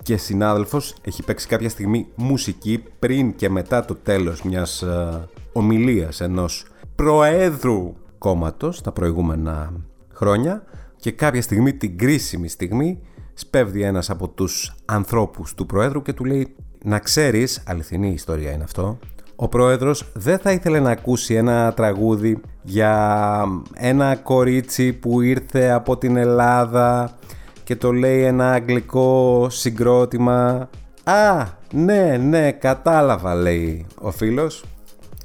[0.04, 6.22] και συνάδελφος έχει παίξει κάποια στιγμή μουσική πριν και μετά το τέλος μιας ε, ομιλίας
[6.22, 6.66] ενός
[6.96, 7.94] προέδρου
[8.24, 9.74] κόμματος τα προηγούμενα
[10.14, 10.64] χρόνια
[10.96, 13.00] και κάποια στιγμή, την κρίσιμη στιγμή,
[13.34, 18.64] σπέβδει ένας από τους ανθρώπους του Προέδρου και του λέει «Να ξέρεις, αληθινή ιστορία είναι
[18.64, 19.00] αυτό,
[19.36, 25.98] ο Πρόεδρος δεν θα ήθελε να ακούσει ένα τραγούδι για ένα κορίτσι που ήρθε από
[25.98, 27.18] την Ελλάδα
[27.64, 30.70] και το λέει ένα αγγλικό συγκρότημα.
[31.04, 34.64] Α, ναι, ναι, κατάλαβα λέει ο φίλος.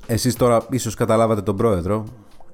[0.07, 2.05] Εσείς τώρα ίσως καταλάβατε τον πρόεδρο.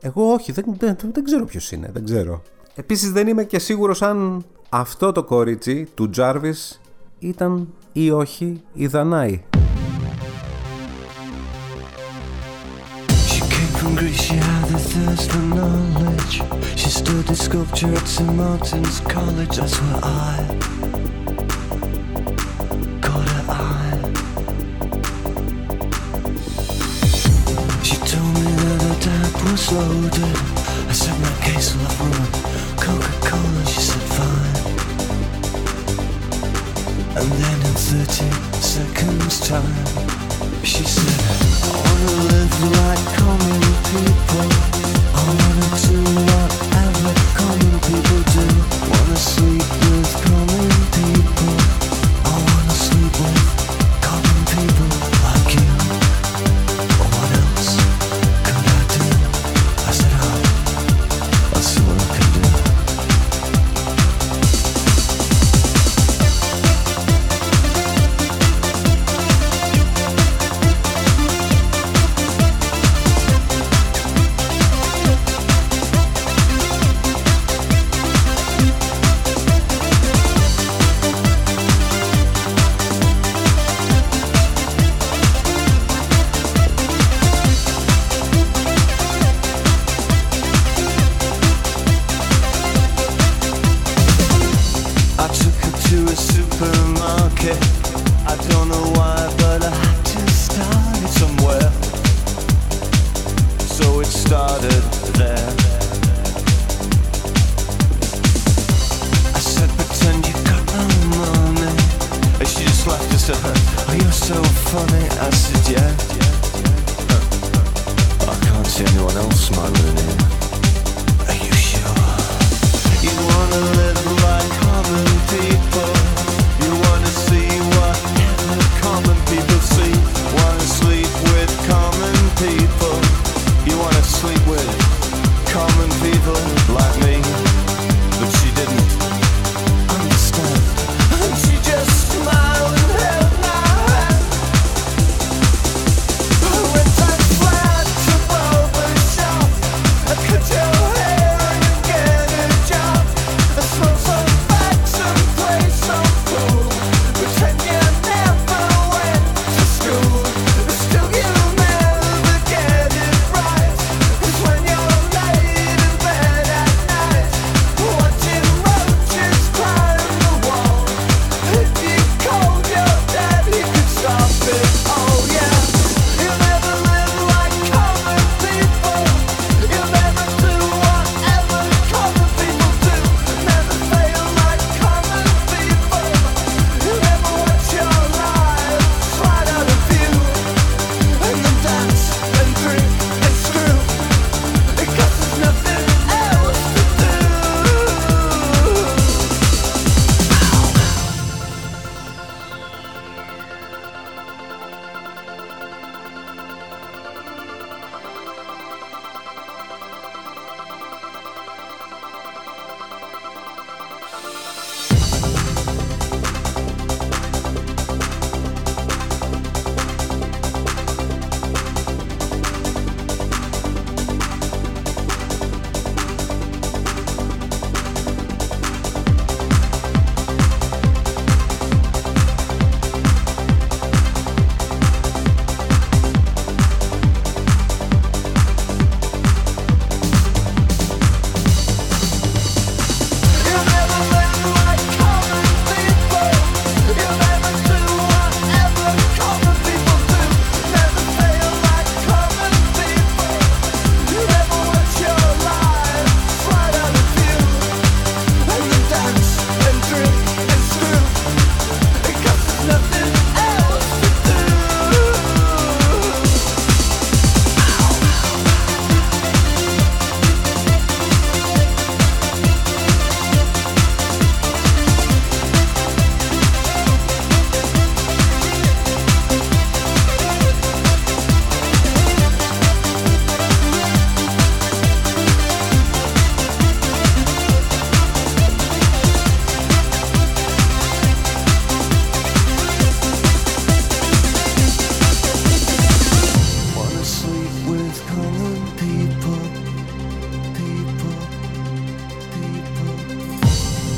[0.06, 2.42] Εγώ όχι, δεν, δεν, δεν ξέρω ποιος είναι, δεν ξέρω.
[2.74, 6.80] Επίσης δεν είμαι και σίγουρος αν αυτό το κορίτσι του Τζάρβις
[7.18, 9.42] ήταν ή όχι η Δανάη.
[13.28, 16.34] She came from Greece, she had a thirst for knowledge.
[16.80, 18.32] She studied sculpture at St.
[18.40, 20.93] Martin's College, that's where I
[29.50, 30.36] was loaded.
[30.88, 32.32] I said, my case will have rum and
[32.80, 34.56] Coca-Cola, she said, fine.
[37.18, 38.30] And then in 30
[38.60, 39.86] seconds time,
[40.64, 41.20] she said,
[41.62, 44.48] I wanna live like common people.
[45.14, 46.23] I wanna do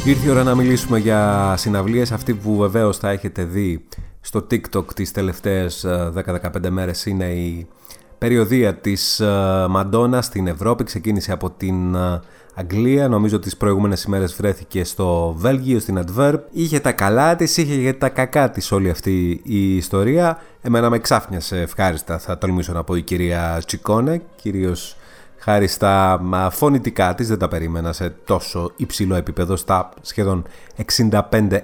[0.07, 3.84] Ήρθε η ώρα να μιλήσουμε για συναυλίες αυτή που βεβαίως θα έχετε δει
[4.20, 7.66] στο TikTok τις τελευταίες ε, 10-15 μέρες είναι η
[8.18, 10.84] περιοδία της ε, Μαντόνα στην Ευρώπη.
[10.84, 12.20] Ξεκίνησε από την ε,
[12.54, 13.09] Αγγλία.
[13.09, 17.92] Νομίζω τις προηγούμενες ημέρες βρέθηκε στο Βέλγιο στην Adverb είχε τα καλά της, είχε και
[17.92, 20.38] τα κακά της όλη αυτή η ιστορία.
[20.61, 24.95] Εμένα με εξάφνιασε ευχάριστα θα τολμήσω να πω η κυρία Τσικόνε κυρίως
[25.49, 30.44] χάρη στα μα, φωνητικά της δεν τα περίμενα σε τόσο υψηλό επίπεδο στα σχεδόν
[30.97, 31.11] 65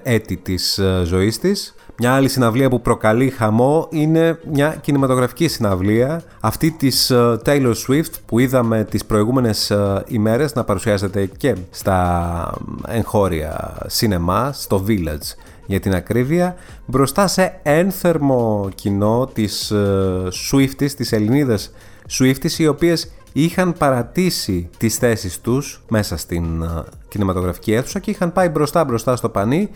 [0.03, 1.75] έτη της ε, ζωής της.
[1.99, 8.13] Μια άλλη συναυλία που προκαλεί χαμό είναι μια κινηματογραφική συναυλία αυτή της ε, Taylor Swift
[8.27, 12.55] που είδαμε τις προηγούμενες ε, ημέρες να παρουσιάζεται και στα
[12.89, 15.35] εγχώρια σινεμά στο Village
[15.67, 16.55] για την ακρίβεια.
[16.87, 21.71] Μπροστά σε ένθερμο κοινό της ε, Swifties, της Ελληνίδας
[22.19, 28.33] Swifties οι οποίες είχαν παρατήσει τις θέσεις τους μέσα στην ε, κινηματογραφική αίθουσα και είχαν
[28.33, 29.71] πάει μπροστά μπροστά στο πανί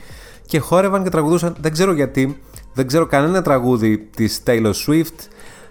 [0.47, 1.57] και χόρευαν και τραγουδούσαν.
[1.61, 2.41] Δεν ξέρω γιατί,
[2.75, 5.29] δεν ξέρω κανένα τραγούδι της Taylor Swift.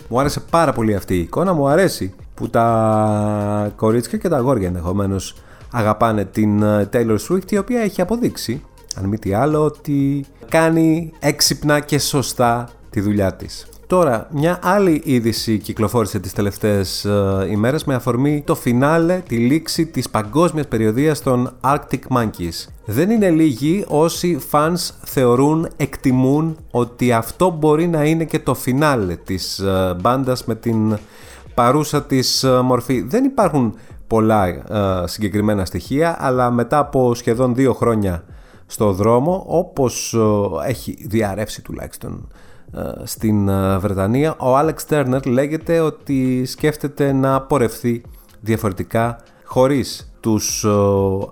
[0.07, 4.67] Μου άρεσε πάρα πολύ αυτή η εικόνα, μου αρέσει που τα κορίτσια και τα αγόρια
[4.67, 5.35] ενδεχομένως
[5.71, 8.63] αγαπάνε την ε, Taylor Swift η οποία έχει αποδείξει,
[8.95, 13.67] αν μη τι άλλο, ότι κάνει έξυπνα και σωστά τη δουλειά της.
[13.87, 19.85] Τώρα, μια άλλη είδηση κυκλοφόρησε τις τελευταίες ε, ημέρες με αφορμή το φινάλε, τη λήξη
[19.85, 22.67] της παγκόσμιας περιοδίας των Arctic Monkeys.
[22.85, 29.15] Δεν είναι λίγοι όσοι fans θεωρούν, εκτιμούν ότι αυτό μπορεί να είναι και το φινάλε
[29.15, 30.97] της ε, μπάντας με την
[31.53, 33.01] παρούσα της ε, μορφή.
[33.01, 33.75] Δεν υπάρχουν
[34.07, 34.63] πολλά ε,
[35.05, 38.23] συγκεκριμένα στοιχεία, αλλά μετά από σχεδόν δύο χρόνια
[38.65, 42.34] στο δρόμο, όπως ε, έχει διαρρεύσει τουλάχιστον ε,
[43.03, 48.01] στην ε, Βρετανία, ο Άλεξ Τέρνερ λέγεται ότι σκέφτεται να πορευθεί
[48.41, 50.69] διαφορετικά χωρίς τους ε,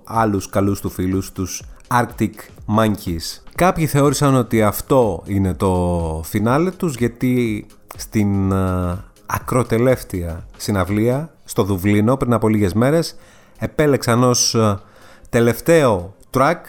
[0.04, 2.34] άλλους καλούς του φίλους, τους Arctic
[2.78, 3.42] Monkeys.
[3.56, 7.66] Κάποιοι θεώρησαν ότι αυτό είναι το φινάλε τους γιατί
[7.98, 13.16] στην ε, ακροτελεύτια συναυλία στο Δουβλίνο πριν από λίγες μέρες
[13.60, 14.80] επέλεξαν ως ε,
[15.30, 16.62] τελευταίο track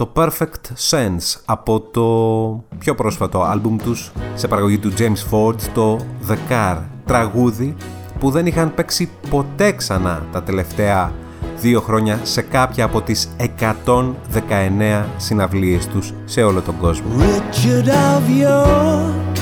[0.00, 6.00] το Perfect Sense από το πιο πρόσφατο άλμπουμ τους σε παραγωγή του James Ford το
[6.28, 7.74] The Car τραγούδι
[8.18, 11.12] που δεν είχαν παίξει ποτέ ξανά τα τελευταία
[11.56, 13.28] δύο χρόνια σε κάποια από τις
[13.60, 17.06] 119 συναυλίες τους σε όλο τον κόσμο.
[17.18, 19.38] Richard of York,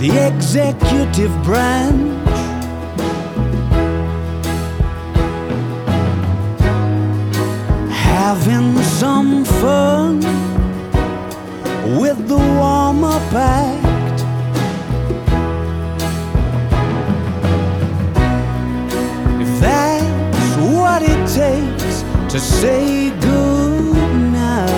[0.00, 2.18] the executive branch.
[8.28, 10.18] Having some fun
[12.00, 14.20] with the warm up act.
[19.40, 24.68] If that's what it takes to say goodnight.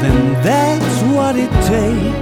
[0.00, 2.19] then that's what it takes.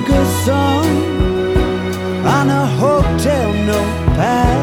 [0.00, 0.86] Figure song
[2.24, 4.59] on a hotel notepad.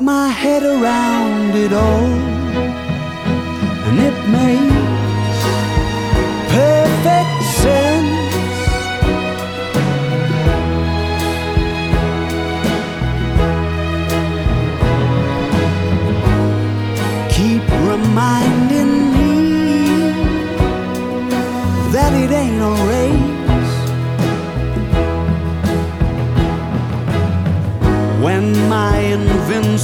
[0.00, 2.29] My head around it all,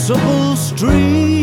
[0.06, 1.35] possible stream.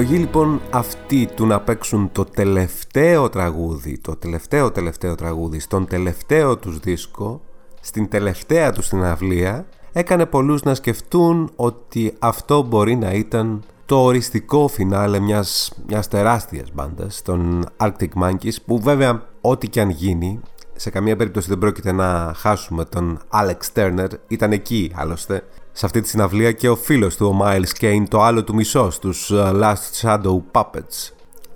[0.00, 6.56] Επιλογή λοιπόν αυτή του να παίξουν το τελευταίο τραγούδι, το τελευταίο τελευταίο τραγούδι στον τελευταίο
[6.56, 7.40] τους δίσκο,
[7.80, 14.68] στην τελευταία τους συναυλία, έκανε πολλούς να σκεφτούν ότι αυτό μπορεί να ήταν το οριστικό
[14.68, 20.40] φινάλε μιας, μιας τεράστιας μπάντας, των Arctic Monkeys, που βέβαια ό,τι και αν γίνει,
[20.76, 25.42] σε καμία περίπτωση δεν πρόκειται να χάσουμε τον Alex Turner, ήταν εκεί άλλωστε,
[25.78, 28.94] σε αυτή τη συναυλία και ο φίλος του, ο Miles Kane, το άλλο του μισός
[28.94, 31.12] στους uh, Last Shadow Puppets.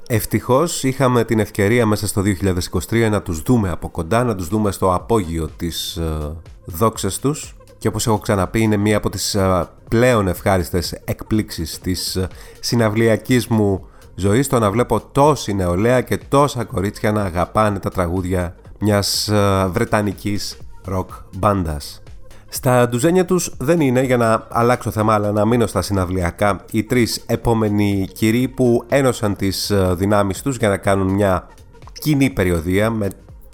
[0.09, 2.23] Ευτυχώς είχαμε την ευκαιρία μέσα στο
[2.89, 6.33] 2023 να τους δούμε από κοντά, να τους δούμε στο απόγειο της uh,
[6.65, 12.19] δόξας τους και όπως έχω ξαναπεί είναι μία από τις uh, πλέον ευχάριστες εκπλήξεις της
[12.21, 12.25] uh,
[12.61, 18.55] συναυλιακής μου ζωής το να βλέπω τόση νεολαία και τόσα κορίτσια να αγαπάνε τα τραγούδια
[18.79, 20.57] μιας uh, βρετανικής
[20.89, 21.07] rock
[21.37, 22.03] μπάντας.
[22.55, 26.83] Στα ντουζένια τους δεν είναι, για να αλλάξω θέμα αλλά να μείνω στα συναυλιακά, οι
[26.83, 31.49] τρεις επόμενοι κυρίοι που ένωσαν τις ε, δυνάμεις τους για να κάνουν μια
[31.93, 33.09] κοινή περιοδία με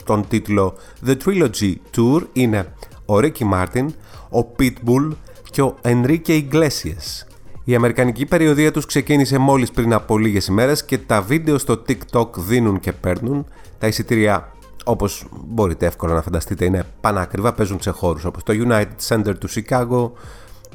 [0.04, 0.74] τον τίτλο
[1.06, 2.72] The Trilogy Tour είναι
[3.06, 3.86] ο Ricky Martin,
[4.30, 5.10] ο Pitbull
[5.50, 7.26] και ο Enrique Iglesias.
[7.64, 12.28] Η αμερικανική περιοδία τους ξεκίνησε μόλις πριν από λίγες ημέρες και τα βίντεο στο TikTok
[12.36, 13.46] δίνουν και παίρνουν.
[13.78, 14.52] Τα εισιτήρια
[14.88, 19.48] όπως μπορείτε εύκολα να φανταστείτε είναι πανάκριβα, παίζουν σε χώρους όπως το United Center του
[19.50, 20.10] Chicago,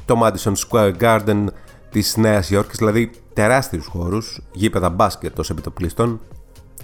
[0.05, 1.45] το Madison Square Garden
[1.89, 6.19] της Νέας Υόρκης, δηλαδή τεράστιους χώρους, γήπεδα μπάσκετ ως επιτοπλίστων.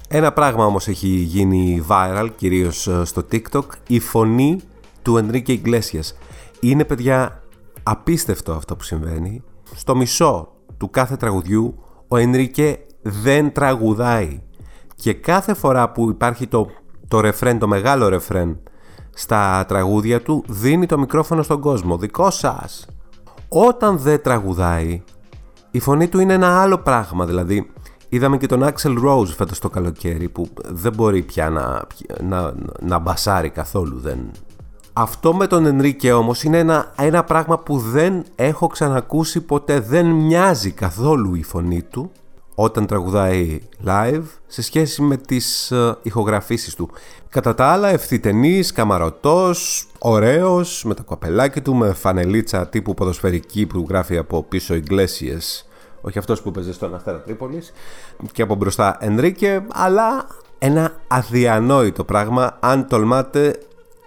[0.08, 4.60] Ένα πράγμα όμως έχει γίνει viral, κυρίως ε, στο TikTok, η φωνή
[5.02, 6.12] του Enrique Iglesias.
[6.60, 7.44] Είναι παιδιά
[7.84, 9.44] απίστευτο αυτό που συμβαίνει.
[9.76, 14.42] Στο μισό του κάθε τραγουδιού ο Enrique δεν τραγουδάει.
[14.96, 16.68] Και κάθε φορά που υπάρχει το
[17.10, 18.60] το ρεφρέν, το μεγάλο ρεφρέν
[19.14, 21.98] στα τραγούδια του δίνει το μικρόφωνο στον κόσμο.
[21.98, 22.88] Δικό σας.
[23.50, 25.04] Όταν δεν τραγουδάει,
[25.72, 27.26] η φωνή του είναι ένα άλλο πράγμα.
[27.26, 27.72] Δηλαδή,
[28.10, 31.82] είδαμε και τον Axel Rose φέτος το καλοκαίρι που δεν μπορεί πια να,
[32.22, 34.00] να, να μπασάρει καθόλου.
[34.00, 34.20] Δεν.
[34.94, 39.80] Αυτό με τον Ενρίκε όμως είναι ένα, ένα πράγμα που δεν έχω ξανακούσει ποτέ.
[39.80, 42.12] Δεν μοιάζει καθόλου η φωνή του
[42.62, 46.90] όταν τραγουδάει live σε σχέση με τις uh, ηχογραφήσεις του.
[47.30, 53.86] Κατά τα άλλα ευθυτενής, καμαρωτός, ωραίος, με τα κοπελάκι του, με φανελίτσα τύπου ποδοσφαιρική που
[53.90, 55.66] γράφει από πίσω Iglesias,
[56.02, 57.74] όχι αυτός που παίζει στον Αστέρα Τρίπολης,
[58.32, 63.60] και από μπροστά Ενρίκε, αλλά ένα αδιανόητο πράγμα, αν τολμάτε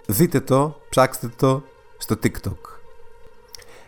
[0.05, 1.63] δείτε το, ψάξτε το
[1.97, 2.72] στο TikTok.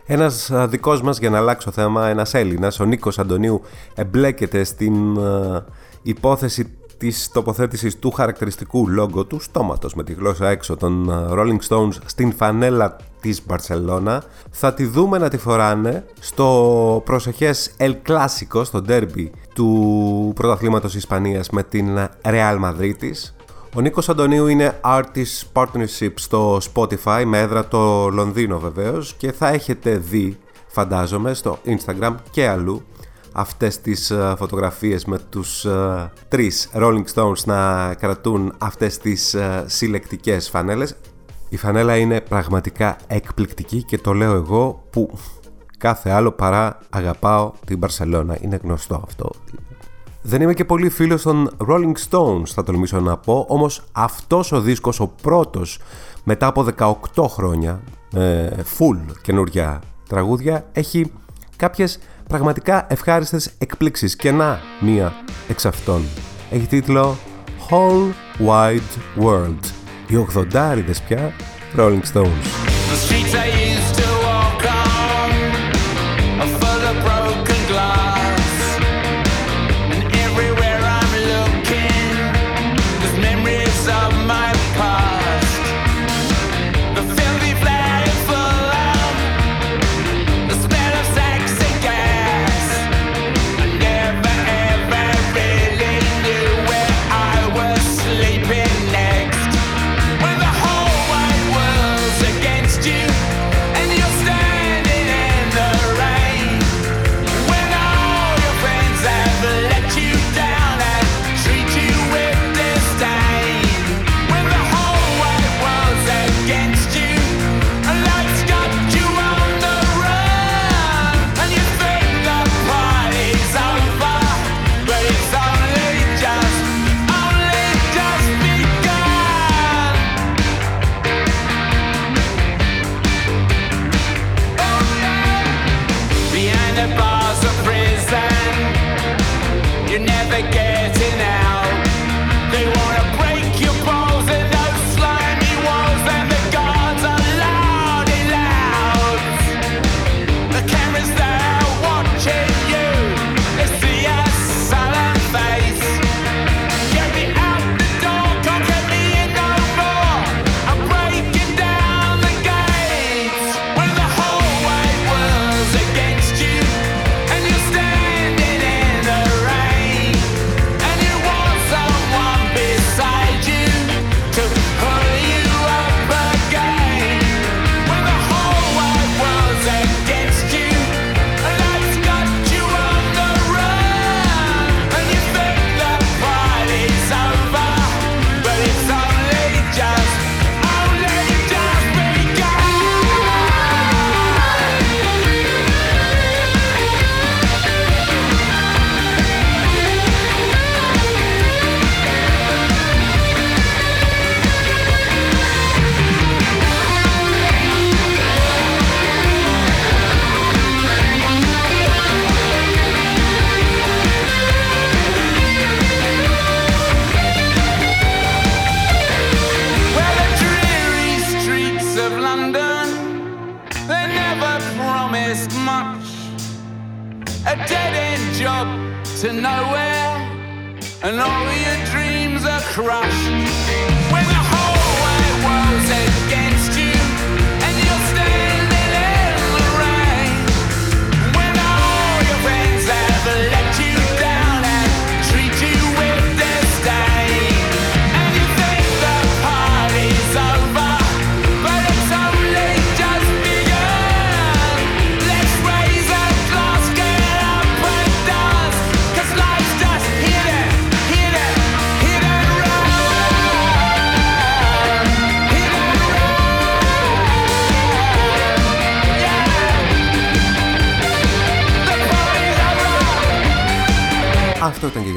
[0.07, 3.61] Ένας δικός μας, για να αλλάξω θέμα, ένας Έλληνας, ο Νίκος Αντωνίου,
[3.95, 5.63] εμπλέκεται στην uh,
[6.01, 11.93] υπόθεση της τοποθέτησης του χαρακτηριστικού λόγκο του στόματος με τη γλώσσα έξω των Rolling Stones
[12.05, 14.23] στην φανέλα της Μπαρσελώνα.
[14.51, 21.49] Θα τη δούμε να τη φοράνε στο προσεχές El Clásico στο derby του πρωταθλήματος Ισπανίας
[21.49, 23.11] με την Real Madrid
[23.77, 29.47] ο Νίκος Αντωνίου είναι Artist Partnership στο Spotify με έδρα το Λονδίνο βεβαίως και θα
[29.47, 32.83] έχετε δει φαντάζομαι στο Instagram και αλλού
[33.31, 39.63] αυτές τις uh, φωτογραφίες με τους uh, τρεις Rolling Stones να κρατούν αυτές τις uh,
[39.65, 40.95] συλλεκτικές φανέλες.
[41.49, 45.17] Η φανέλα είναι πραγματικά εκπληκτική και το λέω εγώ που
[45.77, 48.37] κάθε άλλο παρά αγαπάω την Μπαρσελώνα.
[48.41, 49.29] Είναι γνωστό αυτό
[50.27, 54.61] δεν είμαι και πολύ φίλος των Rolling Stones θα τολμήσω να πω, όμως αυτός ο
[54.61, 55.79] δίσκος, ο πρώτος
[56.23, 56.65] μετά από
[57.13, 57.81] 18 χρόνια,
[58.13, 61.11] ε, full καινούρια τραγούδια, έχει
[61.55, 65.13] κάποιες πραγματικά ευχάριστες εκπλήξεις και να μία
[65.47, 66.01] εξ αυτών.
[66.51, 67.17] Έχει τίτλο
[67.69, 68.11] Whole
[68.47, 69.59] Wide World.
[70.07, 71.33] Οι 80 πια
[71.77, 72.65] Rolling Stones.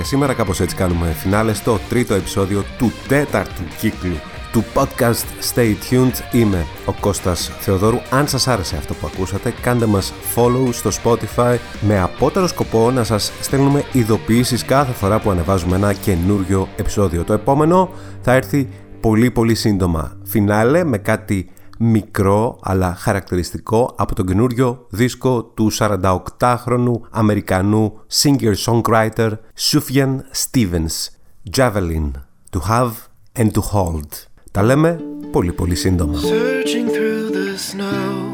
[0.09, 0.35] Σήμερα.
[0.35, 4.17] Κάπως έτσι κάνουμε φινάλε στο τρίτο επεισόδιο του τέταρτου κύκλου
[4.53, 6.35] του podcast Stay Tuned.
[6.35, 7.99] Είμαι ο Κώστας Θεοδόρου.
[8.11, 13.05] Αν σας άρεσε αυτό που ακούσατε, κάντε μας follow στο Spotify με απότερο σκοπό να
[13.05, 17.25] σας στέλνουμε ειδοποιήσεις κάθε φορά που ανεβάζουμε ένα καινούριο επεισόδιο.
[17.25, 17.91] Το επόμενο
[18.21, 18.69] θα έρθει
[19.01, 20.17] πολύ πολύ σύντομα.
[20.25, 21.49] Φινάλε με κάτι
[21.79, 31.09] μικρό αλλά χαρακτηριστικό από τον καινούριο δίσκο του 48χρονου Αμερικανού singer-songwriter Sufjan Stevens
[31.57, 32.11] Javelin
[32.51, 32.93] To Have
[33.37, 34.09] and To Hold
[34.53, 35.01] Τα λέμε
[35.31, 38.29] πολύ πολύ σύντομα Searching through the snow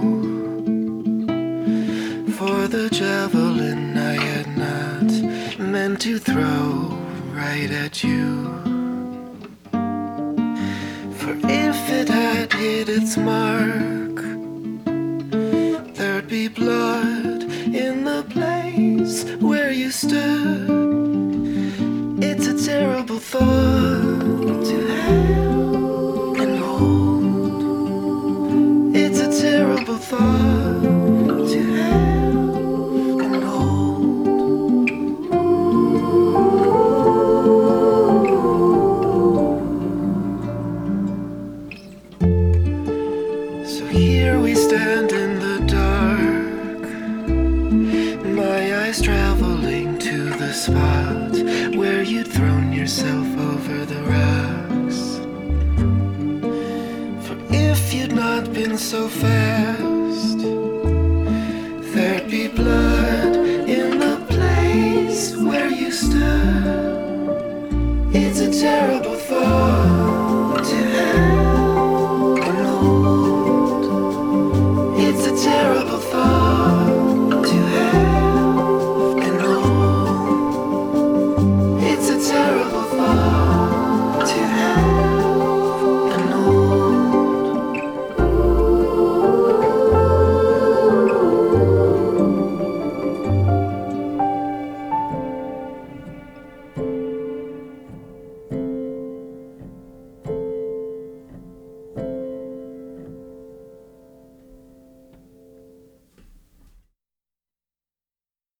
[2.39, 5.11] for the javelin I had not
[5.73, 6.65] meant to throw
[7.35, 8.74] right at you.
[11.25, 14.17] For if it had hit its mark,
[15.95, 17.45] there'd be blood
[17.75, 20.69] in the place where you stood.
[22.23, 27.65] It's a terrible thought to have and hold.
[28.95, 30.54] It's a terrible thought
[58.95, 59.44] so fast,